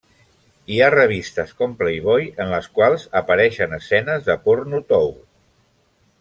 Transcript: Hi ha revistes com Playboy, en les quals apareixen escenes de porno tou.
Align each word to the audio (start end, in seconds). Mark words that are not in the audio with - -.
Hi 0.75 0.77
ha 0.85 0.93
revistes 0.93 1.51
com 1.59 1.75
Playboy, 1.81 2.25
en 2.45 2.55
les 2.55 2.69
quals 2.79 3.05
apareixen 3.21 3.77
escenes 3.79 4.25
de 4.31 4.39
porno 4.49 4.81
tou. 4.95 5.15